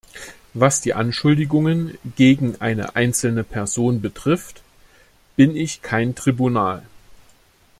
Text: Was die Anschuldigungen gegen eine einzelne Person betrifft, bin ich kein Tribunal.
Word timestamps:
Was 0.55 0.81
die 0.81 0.95
Anschuldigungen 0.95 1.95
gegen 2.15 2.59
eine 2.59 2.95
einzelne 2.95 3.43
Person 3.43 4.01
betrifft, 4.01 4.63
bin 5.35 5.55
ich 5.55 5.83
kein 5.83 6.15
Tribunal. 6.15 6.81